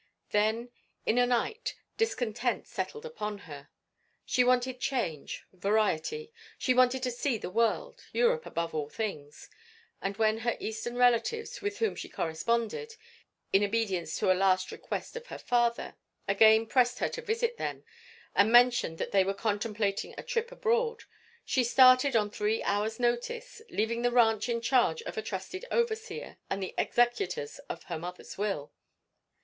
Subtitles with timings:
[0.31, 0.71] Then,
[1.05, 3.69] in a night, discontent settled upon her.
[4.25, 9.47] She wanted change, variety; she wanted to see the world—Europe above all things;
[10.01, 12.95] and when her Eastern relatives, with whom she corresponded,
[13.53, 15.95] in obedience to a last request of her father,
[16.27, 17.85] again pressed her to visit them,
[18.33, 21.03] and mentioned that they were contemplating a trip abroad,
[21.45, 26.37] she started on three hours' notice, leaving the ranch in charge of a trusted overseer
[26.49, 28.71] and the executors of her mother's will.